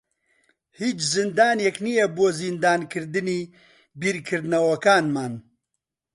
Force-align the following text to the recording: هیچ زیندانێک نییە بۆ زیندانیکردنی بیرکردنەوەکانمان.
هیچ 0.79 0.97
زیندانێک 1.13 1.75
نییە 1.85 2.05
بۆ 2.15 2.25
زیندانیکردنی 2.41 3.39
بیرکردنەوەکانمان. 3.99 5.33